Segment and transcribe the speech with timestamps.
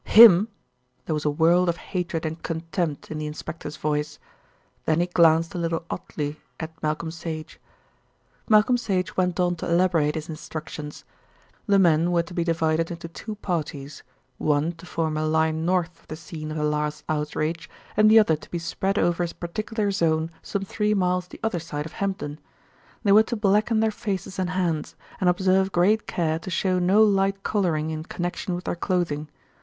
[0.07, 0.47] "Him!"
[1.05, 4.17] There was a world of hatred and contempt in the inspector's voice.
[4.85, 7.59] Then he glanced a little oddly at Malcolm Sage.
[8.49, 11.05] Malcolm Sage went on to elaborate his instructions.
[11.67, 14.01] The men were to be divided into two parties,
[14.39, 18.17] one to form a line north of the scene of the last outrage, and the
[18.17, 21.93] other to be spread over a particular zone some three miles the other side of
[21.93, 22.39] Hempdon.
[23.03, 27.03] They were to blacken their faces and hands, and observe great care to show no
[27.03, 29.29] light colouring in connection with their clothing.